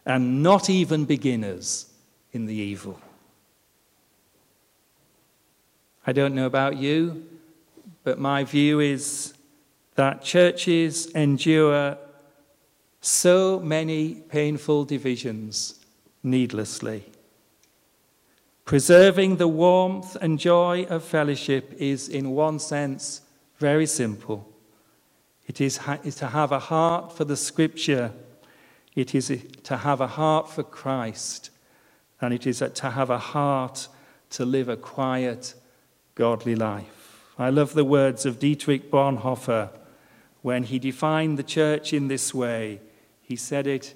and 0.06 0.42
not 0.42 0.70
even 0.70 1.04
beginners 1.04 1.86
in 2.32 2.46
the 2.46 2.54
evil. 2.54 3.00
I 6.06 6.12
don't 6.12 6.34
know 6.34 6.46
about 6.46 6.76
you, 6.76 7.26
but 8.04 8.18
my 8.18 8.44
view 8.44 8.80
is 8.80 9.34
that 9.96 10.22
churches 10.22 11.06
endure 11.08 11.98
so 13.00 13.60
many 13.60 14.14
painful 14.14 14.84
divisions 14.84 15.80
needlessly. 16.22 17.04
Preserving 18.64 19.36
the 19.36 19.48
warmth 19.48 20.16
and 20.20 20.38
joy 20.38 20.84
of 20.88 21.02
fellowship 21.04 21.74
is, 21.78 22.08
in 22.08 22.30
one 22.30 22.58
sense, 22.58 23.22
very 23.58 23.86
simple. 23.86 24.48
It 25.46 25.60
is 25.60 25.78
to 26.16 26.28
have 26.28 26.52
a 26.52 26.58
heart 26.58 27.12
for 27.12 27.24
the 27.24 27.36
scripture 27.36 28.12
it 28.94 29.14
is 29.14 29.32
to 29.64 29.76
have 29.78 30.00
a 30.00 30.06
heart 30.06 30.48
for 30.50 30.62
Christ, 30.62 31.50
and 32.20 32.34
it 32.34 32.46
is 32.46 32.62
to 32.74 32.90
have 32.90 33.10
a 33.10 33.18
heart 33.18 33.88
to 34.30 34.44
live 34.44 34.68
a 34.68 34.76
quiet, 34.76 35.54
godly 36.14 36.54
life. 36.54 37.24
I 37.38 37.50
love 37.50 37.74
the 37.74 37.84
words 37.84 38.26
of 38.26 38.38
Dietrich 38.38 38.90
Bonhoeffer 38.90 39.70
when 40.42 40.64
he 40.64 40.78
defined 40.78 41.38
the 41.38 41.42
church 41.42 41.92
in 41.92 42.08
this 42.08 42.34
way. 42.34 42.80
He 43.22 43.36
said 43.36 43.66
it 43.66 43.94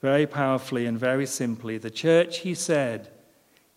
very 0.00 0.26
powerfully 0.26 0.86
and 0.86 0.98
very 0.98 1.26
simply. 1.26 1.78
The 1.78 1.90
church, 1.90 2.38
he 2.38 2.54
said, 2.54 3.10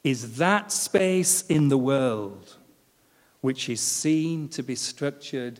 is 0.04 0.38
that 0.38 0.72
space 0.72 1.46
in 1.48 1.70
the 1.70 1.78
world 1.78 2.58
which 3.42 3.68
is 3.68 3.82
seen 3.82 4.48
to 4.48 4.64
be 4.64 4.76
structured 4.76 5.60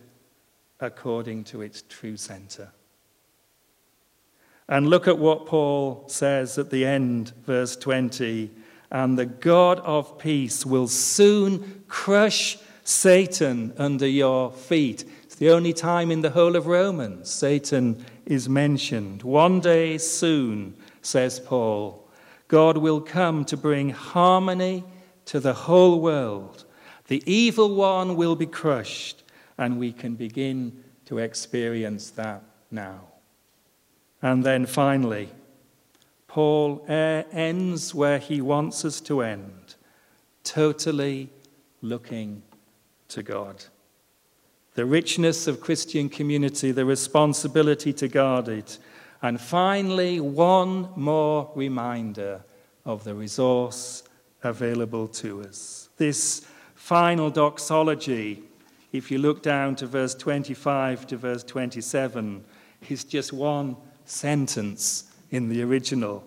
according 0.80 1.44
to 1.44 1.60
its 1.60 1.82
true 1.82 2.16
center. 2.16 2.72
And 4.68 4.88
look 4.88 5.06
at 5.06 5.18
what 5.18 5.46
Paul 5.46 6.04
says 6.08 6.58
at 6.58 6.70
the 6.70 6.86
end, 6.86 7.32
verse 7.44 7.76
20. 7.76 8.50
And 8.90 9.18
the 9.18 9.26
God 9.26 9.80
of 9.80 10.18
peace 10.18 10.64
will 10.64 10.88
soon 10.88 11.84
crush 11.88 12.58
Satan 12.84 13.74
under 13.76 14.06
your 14.06 14.52
feet. 14.52 15.04
It's 15.24 15.36
the 15.36 15.50
only 15.50 15.72
time 15.72 16.10
in 16.10 16.22
the 16.22 16.30
whole 16.30 16.54
of 16.54 16.66
Romans 16.66 17.30
Satan 17.30 18.04
is 18.24 18.48
mentioned. 18.48 19.22
One 19.22 19.60
day 19.60 19.98
soon, 19.98 20.76
says 21.02 21.40
Paul, 21.40 22.08
God 22.48 22.78
will 22.78 23.00
come 23.00 23.44
to 23.46 23.56
bring 23.56 23.90
harmony 23.90 24.84
to 25.26 25.40
the 25.40 25.54
whole 25.54 26.00
world. 26.00 26.64
The 27.08 27.22
evil 27.26 27.74
one 27.74 28.16
will 28.16 28.36
be 28.36 28.46
crushed, 28.46 29.24
and 29.58 29.78
we 29.78 29.92
can 29.92 30.14
begin 30.14 30.84
to 31.06 31.18
experience 31.18 32.10
that 32.10 32.42
now. 32.70 33.00
And 34.24 34.42
then 34.42 34.64
finally, 34.64 35.28
Paul 36.28 36.82
ends 36.88 37.94
where 37.94 38.18
he 38.18 38.40
wants 38.40 38.82
us 38.86 39.02
to 39.02 39.20
end 39.20 39.74
totally 40.44 41.28
looking 41.82 42.42
to 43.08 43.22
God. 43.22 43.64
The 44.76 44.86
richness 44.86 45.46
of 45.46 45.60
Christian 45.60 46.08
community, 46.08 46.72
the 46.72 46.86
responsibility 46.86 47.92
to 47.92 48.08
guard 48.08 48.48
it. 48.48 48.78
And 49.20 49.38
finally, 49.38 50.20
one 50.20 50.88
more 50.96 51.50
reminder 51.54 52.42
of 52.86 53.04
the 53.04 53.14
resource 53.14 54.04
available 54.42 55.06
to 55.08 55.42
us. 55.42 55.90
This 55.98 56.46
final 56.74 57.28
doxology, 57.28 58.42
if 58.90 59.10
you 59.10 59.18
look 59.18 59.42
down 59.42 59.76
to 59.76 59.86
verse 59.86 60.14
25 60.14 61.08
to 61.08 61.18
verse 61.18 61.44
27, 61.44 62.42
is 62.88 63.04
just 63.04 63.30
one 63.30 63.76
sentence 64.04 65.04
in 65.30 65.48
the 65.48 65.62
original. 65.62 66.24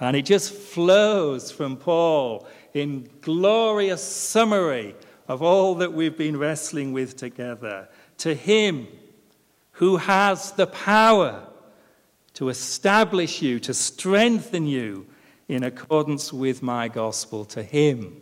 And 0.00 0.16
it 0.16 0.24
just 0.24 0.52
flows 0.52 1.50
from 1.50 1.76
Paul 1.76 2.46
in 2.74 3.08
glorious 3.20 4.02
summary 4.02 4.94
of 5.28 5.42
all 5.42 5.76
that 5.76 5.92
we've 5.92 6.16
been 6.16 6.36
wrestling 6.36 6.92
with 6.92 7.16
together. 7.16 7.88
To 8.18 8.34
him 8.34 8.88
who 9.72 9.96
has 9.96 10.52
the 10.52 10.66
power 10.66 11.46
to 12.34 12.48
establish 12.48 13.42
you, 13.42 13.60
to 13.60 13.74
strengthen 13.74 14.66
you 14.66 15.06
in 15.48 15.64
accordance 15.64 16.32
with 16.32 16.62
my 16.62 16.88
gospel, 16.88 17.44
to 17.46 17.62
him 17.62 18.20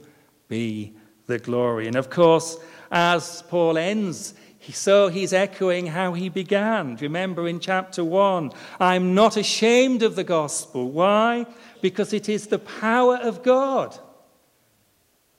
be 0.49 0.95
the 1.27 1.39
glory. 1.39 1.87
And 1.87 1.97
of 1.97 2.11
course, 2.11 2.59
as 2.91 3.43
Paul 3.49 3.79
ends, 3.79 4.35
so 4.73 5.09
he's 5.09 5.33
echoing 5.33 5.87
how 5.87 6.13
he 6.13 6.29
began. 6.29 6.97
Remember 6.97 7.49
in 7.49 7.61
chapter 7.61 8.05
1 8.05 8.53
I'm 8.79 9.15
not 9.15 9.37
ashamed 9.37 10.03
of 10.03 10.17
the 10.17 10.25
gospel. 10.25 10.91
Why? 10.91 11.47
Because 11.81 12.13
it 12.13 12.29
is 12.29 12.47
the 12.47 12.59
power 12.59 13.17
of 13.17 13.43
God 13.43 13.99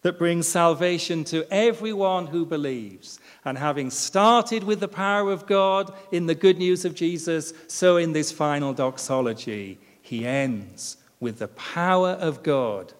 that 0.01 0.17
brings 0.17 0.47
salvation 0.47 1.23
to 1.25 1.45
everyone 1.53 2.27
who 2.27 2.45
believes. 2.45 3.19
And 3.45 3.57
having 3.57 3.91
started 3.91 4.63
with 4.63 4.79
the 4.79 4.87
power 4.87 5.31
of 5.31 5.45
God 5.45 5.93
in 6.11 6.25
the 6.25 6.35
good 6.35 6.57
news 6.57 6.85
of 6.85 6.95
Jesus, 6.95 7.53
so 7.67 7.97
in 7.97 8.13
this 8.13 8.31
final 8.31 8.73
doxology, 8.73 9.79
he 10.01 10.25
ends 10.25 10.97
with 11.19 11.39
the 11.39 11.47
power 11.49 12.11
of 12.11 12.41
God 12.41 12.93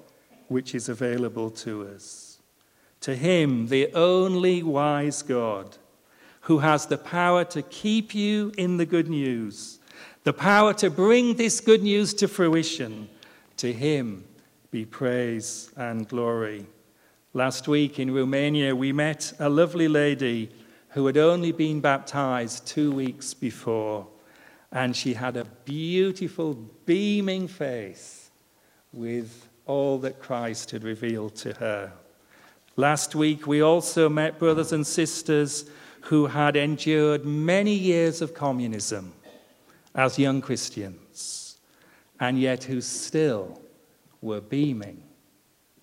which 0.47 0.75
is 0.75 0.89
available 0.89 1.49
to 1.49 1.87
us. 1.87 2.39
To 3.01 3.15
him, 3.15 3.67
the 3.67 3.91
only 3.93 4.61
wise 4.61 5.23
God, 5.23 5.77
who 6.41 6.59
has 6.59 6.85
the 6.85 6.97
power 6.97 7.43
to 7.45 7.61
keep 7.61 8.13
you 8.13 8.51
in 8.57 8.77
the 8.77 8.85
good 8.85 9.07
news, 9.07 9.79
the 10.23 10.33
power 10.33 10.73
to 10.73 10.89
bring 10.89 11.35
this 11.35 11.59
good 11.59 11.83
news 11.83 12.13
to 12.15 12.27
fruition, 12.27 13.07
to 13.57 13.71
him 13.71 14.23
be 14.71 14.85
praise 14.85 15.71
and 15.75 16.07
glory. 16.07 16.65
Last 17.33 17.67
week 17.67 17.99
in 17.99 18.13
Romania, 18.13 18.75
we 18.75 18.91
met 18.91 19.33
a 19.39 19.49
lovely 19.49 19.87
lady 19.87 20.49
who 20.89 21.05
had 21.05 21.17
only 21.17 21.51
been 21.51 21.79
baptized 21.79 22.67
two 22.67 22.91
weeks 22.91 23.33
before, 23.33 24.07
and 24.71 24.95
she 24.95 25.13
had 25.13 25.37
a 25.37 25.45
beautiful, 25.45 26.53
beaming 26.85 27.47
face 27.47 28.31
with 28.91 29.47
all 29.65 29.97
that 29.99 30.19
Christ 30.19 30.71
had 30.71 30.83
revealed 30.83 31.35
to 31.37 31.53
her. 31.53 31.91
Last 32.75 33.15
week, 33.15 33.47
we 33.47 33.61
also 33.61 34.09
met 34.09 34.39
brothers 34.39 34.71
and 34.71 34.85
sisters 34.85 35.69
who 36.01 36.27
had 36.27 36.55
endured 36.55 37.25
many 37.25 37.73
years 37.73 38.21
of 38.21 38.33
communism 38.33 39.13
as 39.95 40.19
young 40.19 40.41
Christians, 40.41 41.57
and 42.19 42.39
yet 42.39 42.63
who 42.63 42.81
still 42.81 43.61
were 44.21 44.41
beaming 44.41 45.01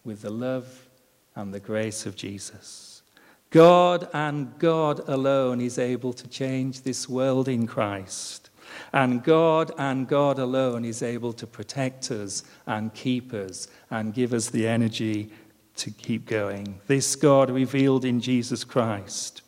with 0.05 0.23
the 0.23 0.31
love 0.31 0.89
and 1.35 1.53
the 1.53 1.61
grace 1.61 2.07
of 2.07 2.17
Jesus. 2.17 3.03
God 3.51 4.09
and 4.13 4.59
God 4.59 5.01
alone 5.09 5.61
is 5.61 5.79
able 5.79 6.13
to 6.13 6.29
change 6.29 6.83
this 6.83 7.09
world 7.09 7.49
in 7.49 7.67
Christ. 7.67 8.51
And 8.93 9.25
God 9.25 9.73
and 9.79 10.07
God 10.07 10.39
alone 10.39 10.85
is 10.85 11.03
able 11.03 11.33
to 11.35 11.47
protect 11.47 12.11
us 12.11 12.43
and 12.67 12.93
keep 12.93 13.33
us 13.33 13.69
and 13.91 14.13
give 14.13 14.35
us 14.35 14.51
the 14.51 14.67
energy 14.69 15.31
to 15.77 15.91
keep 15.91 16.27
going. 16.27 16.81
This 16.87 17.17
God 17.17 17.51
revealed 17.51 18.05
in 18.05 18.21
Jesus 18.21 18.65
Christ. 18.65 19.43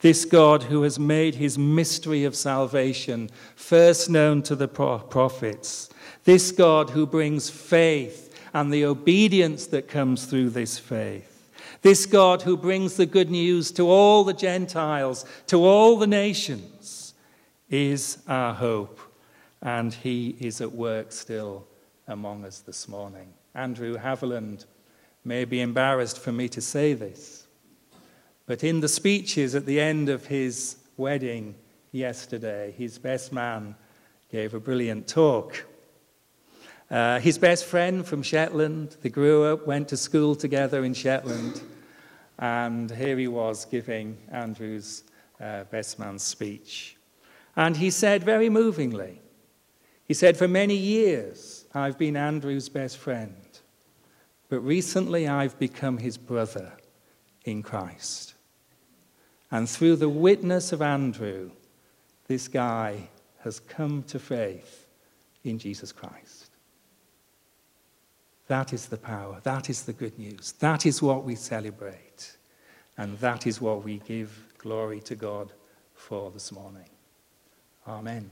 This 0.00 0.24
God 0.24 0.64
who 0.64 0.82
has 0.82 0.98
made 0.98 1.36
his 1.36 1.58
mystery 1.58 2.24
of 2.24 2.36
salvation 2.36 3.30
first 3.54 4.10
known 4.10 4.42
to 4.42 4.54
the 4.54 4.68
prophets. 4.68 5.88
This 6.24 6.52
God 6.52 6.90
who 6.90 7.06
brings 7.06 7.48
faith 7.48 8.34
and 8.52 8.72
the 8.72 8.84
obedience 8.84 9.66
that 9.68 9.88
comes 9.88 10.26
through 10.26 10.50
this 10.50 10.78
faith. 10.78 11.32
This 11.82 12.06
God 12.06 12.42
who 12.42 12.56
brings 12.56 12.96
the 12.96 13.06
good 13.06 13.30
news 13.30 13.70
to 13.72 13.88
all 13.88 14.24
the 14.24 14.34
Gentiles, 14.34 15.24
to 15.46 15.64
all 15.64 15.96
the 15.96 16.06
nations, 16.06 17.14
is 17.70 18.18
our 18.26 18.54
hope. 18.54 19.00
And 19.62 19.92
he 19.92 20.36
is 20.40 20.60
at 20.60 20.72
work 20.72 21.12
still 21.12 21.66
among 22.06 22.44
us 22.44 22.60
this 22.60 22.88
morning. 22.88 23.32
Andrew 23.54 23.96
Haviland 23.96 24.66
may 25.24 25.44
be 25.44 25.60
embarrassed 25.60 26.18
for 26.18 26.32
me 26.32 26.48
to 26.50 26.60
say 26.60 26.92
this, 26.92 27.45
but 28.46 28.62
in 28.62 28.80
the 28.80 28.88
speeches 28.88 29.54
at 29.54 29.66
the 29.66 29.80
end 29.80 30.08
of 30.08 30.26
his 30.26 30.76
wedding 30.96 31.56
yesterday, 31.92 32.72
his 32.78 32.98
best 32.98 33.32
man 33.32 33.74
gave 34.30 34.54
a 34.54 34.60
brilliant 34.60 35.08
talk. 35.08 35.66
Uh, 36.88 37.18
his 37.18 37.36
best 37.36 37.64
friend 37.64 38.06
from 38.06 38.22
Shetland, 38.22 38.96
they 39.02 39.08
grew 39.08 39.44
up, 39.44 39.66
went 39.66 39.88
to 39.88 39.96
school 39.96 40.36
together 40.36 40.84
in 40.84 40.94
Shetland, 40.94 41.60
and 42.38 42.90
here 42.90 43.18
he 43.18 43.26
was 43.26 43.64
giving 43.64 44.16
Andrew's 44.30 45.02
uh, 45.40 45.64
best 45.64 45.98
man's 45.98 46.22
speech. 46.22 46.96
And 47.56 47.76
he 47.76 47.90
said 47.90 48.22
very 48.22 48.48
movingly, 48.48 49.20
he 50.04 50.14
said, 50.14 50.36
For 50.36 50.46
many 50.46 50.76
years 50.76 51.64
I've 51.74 51.98
been 51.98 52.16
Andrew's 52.16 52.68
best 52.68 52.98
friend, 52.98 53.34
but 54.48 54.60
recently 54.60 55.26
I've 55.26 55.58
become 55.58 55.98
his 55.98 56.16
brother 56.16 56.72
in 57.44 57.64
Christ. 57.64 58.35
And 59.50 59.68
through 59.68 59.96
the 59.96 60.08
witness 60.08 60.72
of 60.72 60.82
Andrew, 60.82 61.50
this 62.26 62.48
guy 62.48 63.08
has 63.40 63.60
come 63.60 64.02
to 64.04 64.18
faith 64.18 64.86
in 65.44 65.58
Jesus 65.58 65.92
Christ. 65.92 66.50
That 68.48 68.72
is 68.72 68.86
the 68.86 68.96
power. 68.96 69.40
That 69.42 69.70
is 69.70 69.82
the 69.82 69.92
good 69.92 70.18
news. 70.18 70.52
That 70.60 70.86
is 70.86 71.02
what 71.02 71.24
we 71.24 71.34
celebrate. 71.34 72.36
And 72.96 73.18
that 73.18 73.46
is 73.46 73.60
what 73.60 73.84
we 73.84 73.98
give 73.98 74.54
glory 74.58 75.00
to 75.00 75.14
God 75.14 75.52
for 75.94 76.30
this 76.30 76.52
morning. 76.52 76.88
Amen. 77.86 78.30